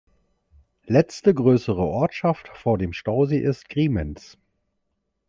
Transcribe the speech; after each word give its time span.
Letzte 0.87 1.31
grössere 1.35 1.83
Ortschaft 1.83 2.47
vor 2.47 2.79
dem 2.79 2.91
Stausee 2.91 3.37
ist 3.37 3.69
Grimentz. 3.69 4.35